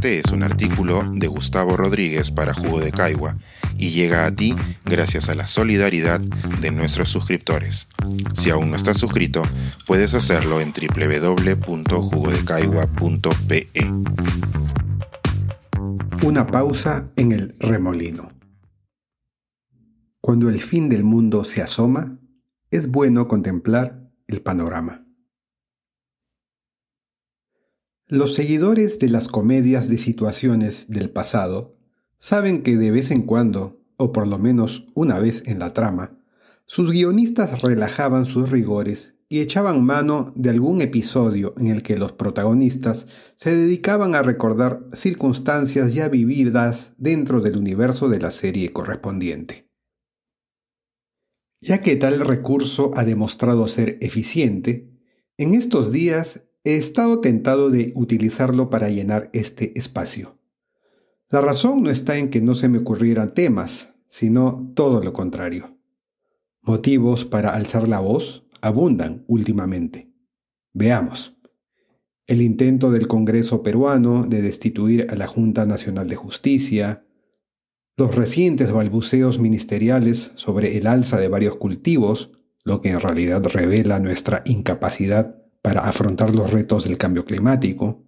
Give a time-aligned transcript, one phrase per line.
[0.00, 3.36] Este es un artículo de Gustavo Rodríguez para Jugo de Caigua
[3.76, 7.86] y llega a ti gracias a la solidaridad de nuestros suscriptores.
[8.32, 9.42] Si aún no estás suscrito,
[9.86, 13.66] puedes hacerlo en www.jugodecaigua.pe.
[16.22, 18.32] Una pausa en el remolino.
[20.22, 22.18] Cuando el fin del mundo se asoma,
[22.70, 25.04] es bueno contemplar el panorama.
[28.10, 31.76] Los seguidores de las comedias de situaciones del pasado
[32.18, 36.18] saben que de vez en cuando, o por lo menos una vez en la trama,
[36.64, 42.10] sus guionistas relajaban sus rigores y echaban mano de algún episodio en el que los
[42.10, 49.70] protagonistas se dedicaban a recordar circunstancias ya vividas dentro del universo de la serie correspondiente.
[51.60, 54.90] Ya que tal recurso ha demostrado ser eficiente,
[55.38, 60.38] en estos días he estado tentado de utilizarlo para llenar este espacio.
[61.30, 65.78] La razón no está en que no se me ocurrieran temas, sino todo lo contrario.
[66.60, 70.12] Motivos para alzar la voz abundan últimamente.
[70.72, 71.36] Veamos.
[72.26, 77.04] El intento del Congreso peruano de destituir a la Junta Nacional de Justicia,
[77.96, 82.30] los recientes balbuceos ministeriales sobre el alza de varios cultivos,
[82.62, 88.04] lo que en realidad revela nuestra incapacidad para afrontar los retos del cambio climático,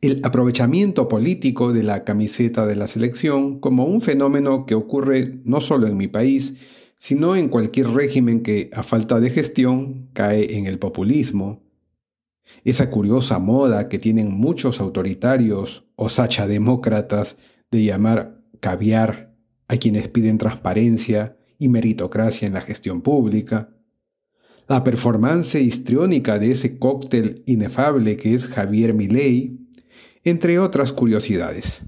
[0.00, 5.60] el aprovechamiento político de la camiseta de la selección como un fenómeno que ocurre no
[5.60, 6.54] solo en mi país,
[6.96, 11.62] sino en cualquier régimen que, a falta de gestión, cae en el populismo,
[12.64, 17.36] esa curiosa moda que tienen muchos autoritarios o sachademócratas
[17.70, 19.36] de llamar caviar
[19.68, 23.70] a quienes piden transparencia y meritocracia en la gestión pública,
[24.68, 29.58] la performance histriónica de ese cóctel inefable que es Javier Milei,
[30.24, 31.82] entre otras curiosidades.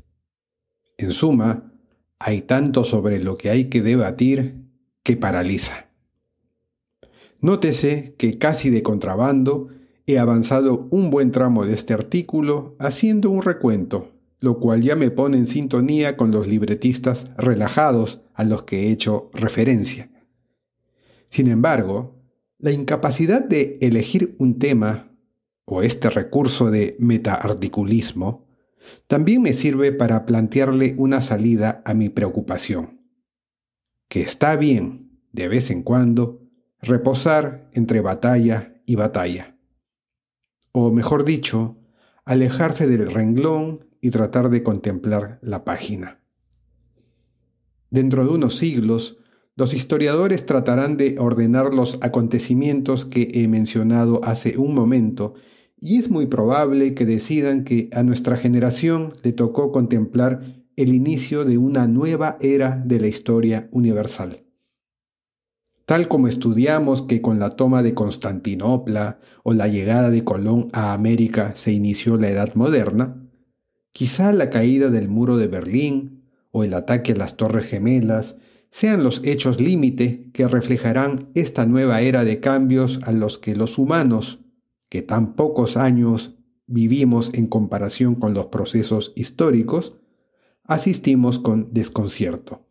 [0.96, 1.72] En suma,
[2.18, 4.64] hay tanto sobre lo que hay que debatir
[5.02, 5.90] que paraliza.
[7.40, 9.68] Nótese que casi de contrabando
[10.06, 15.10] he avanzado un buen tramo de este artículo haciendo un recuento, lo cual ya me
[15.10, 20.10] pone en sintonía con los libretistas relajados a los que he hecho referencia.
[21.28, 22.19] Sin embargo,
[22.60, 25.10] la incapacidad de elegir un tema
[25.64, 28.46] o este recurso de metaarticulismo
[29.06, 33.00] también me sirve para plantearle una salida a mi preocupación.
[34.08, 36.42] Que está bien, de vez en cuando,
[36.80, 39.56] reposar entre batalla y batalla.
[40.72, 41.78] O mejor dicho,
[42.24, 46.20] alejarse del renglón y tratar de contemplar la página.
[47.90, 49.19] Dentro de unos siglos,
[49.60, 55.34] los historiadores tratarán de ordenar los acontecimientos que he mencionado hace un momento
[55.78, 61.44] y es muy probable que decidan que a nuestra generación le tocó contemplar el inicio
[61.44, 64.44] de una nueva era de la historia universal.
[65.84, 70.94] Tal como estudiamos que con la toma de Constantinopla o la llegada de Colón a
[70.94, 73.28] América se inició la Edad Moderna,
[73.92, 78.36] quizá la caída del muro de Berlín o el ataque a las Torres Gemelas
[78.70, 83.78] sean los hechos límite que reflejarán esta nueva era de cambios a los que los
[83.78, 84.40] humanos,
[84.88, 86.36] que tan pocos años
[86.66, 89.94] vivimos en comparación con los procesos históricos,
[90.64, 92.64] asistimos con desconcierto.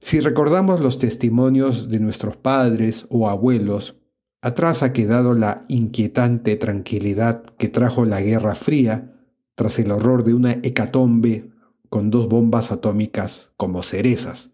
[0.00, 3.96] Si recordamos los testimonios de nuestros padres o abuelos,
[4.40, 9.14] atrás ha quedado la inquietante tranquilidad que trajo la Guerra Fría
[9.54, 11.53] tras el horror de una hecatombe
[11.94, 14.50] con dos bombas atómicas como cerezas.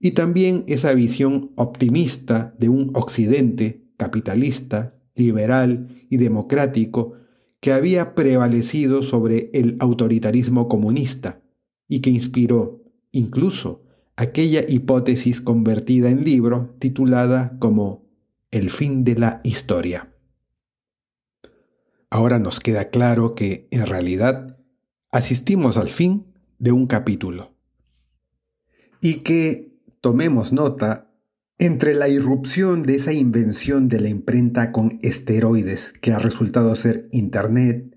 [0.00, 7.12] Y también esa visión optimista de un Occidente capitalista, liberal y democrático
[7.60, 11.42] que había prevalecido sobre el autoritarismo comunista
[11.86, 12.82] y que inspiró
[13.12, 13.82] incluso
[14.16, 18.06] aquella hipótesis convertida en libro titulada como
[18.50, 20.14] El fin de la historia.
[22.08, 24.56] Ahora nos queda claro que, en realidad,
[25.10, 26.27] asistimos al fin
[26.58, 27.54] de un capítulo.
[29.00, 31.10] Y que tomemos nota
[31.58, 37.08] entre la irrupción de esa invención de la imprenta con esteroides que ha resultado ser
[37.10, 37.96] Internet,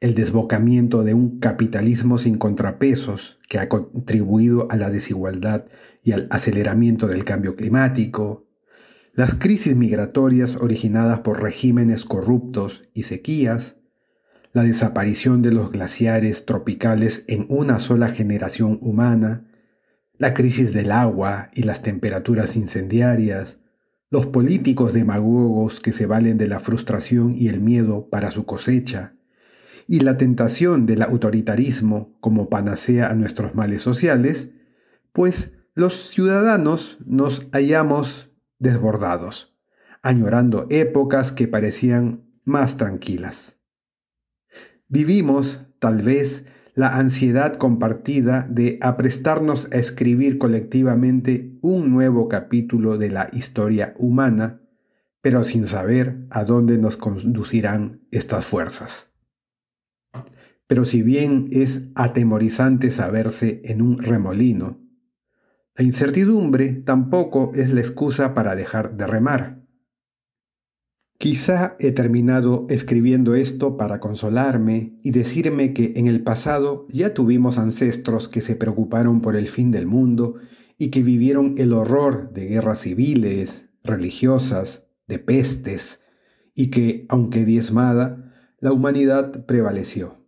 [0.00, 5.66] el desbocamiento de un capitalismo sin contrapesos que ha contribuido a la desigualdad
[6.02, 8.46] y al aceleramiento del cambio climático,
[9.12, 13.76] las crisis migratorias originadas por regímenes corruptos y sequías,
[14.56, 19.44] la desaparición de los glaciares tropicales en una sola generación humana,
[20.16, 23.58] la crisis del agua y las temperaturas incendiarias,
[24.08, 29.12] los políticos demagogos que se valen de la frustración y el miedo para su cosecha,
[29.86, 34.48] y la tentación del autoritarismo como panacea a nuestros males sociales,
[35.12, 39.54] pues los ciudadanos nos hallamos desbordados,
[40.00, 43.55] añorando épocas que parecían más tranquilas.
[44.88, 46.44] Vivimos, tal vez,
[46.74, 54.60] la ansiedad compartida de aprestarnos a escribir colectivamente un nuevo capítulo de la historia humana,
[55.20, 59.10] pero sin saber a dónde nos conducirán estas fuerzas.
[60.68, 64.78] Pero si bien es atemorizante saberse en un remolino,
[65.74, 69.55] la incertidumbre tampoco es la excusa para dejar de remar.
[71.18, 77.56] Quizá he terminado escribiendo esto para consolarme y decirme que en el pasado ya tuvimos
[77.56, 80.34] ancestros que se preocuparon por el fin del mundo
[80.76, 86.00] y que vivieron el horror de guerras civiles, religiosas, de pestes,
[86.54, 90.26] y que, aunque diezmada, la humanidad prevaleció.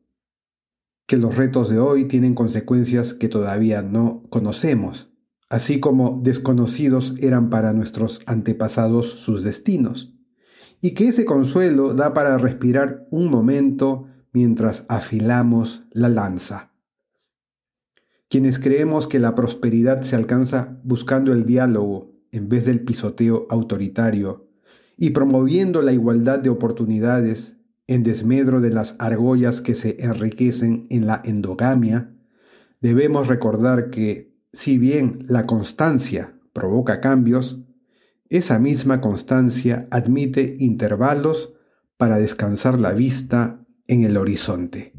[1.06, 5.10] Que los retos de hoy tienen consecuencias que todavía no conocemos,
[5.50, 10.17] así como desconocidos eran para nuestros antepasados sus destinos
[10.80, 16.72] y que ese consuelo da para respirar un momento mientras afilamos la lanza.
[18.28, 24.48] Quienes creemos que la prosperidad se alcanza buscando el diálogo en vez del pisoteo autoritario
[24.98, 31.06] y promoviendo la igualdad de oportunidades en desmedro de las argollas que se enriquecen en
[31.06, 32.12] la endogamia,
[32.82, 37.58] debemos recordar que, si bien la constancia provoca cambios,
[38.30, 41.50] esa misma constancia admite intervalos
[41.96, 44.92] para descansar la vista en el horizonte.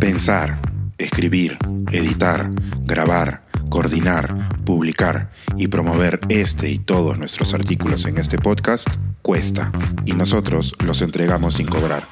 [0.00, 0.58] Pensar,
[0.98, 1.58] escribir,
[1.92, 2.50] editar,
[2.84, 8.88] grabar, coordinar, publicar y promover este y todos nuestros artículos en este podcast
[9.20, 9.70] cuesta
[10.04, 12.11] y nosotros los entregamos sin cobrar.